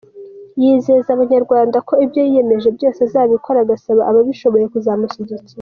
[0.61, 5.47] Yizeza Abanyarwanda ko ibyo yiyemeje byose azabikora, agasaba ababishoboye kuzamushyigikira.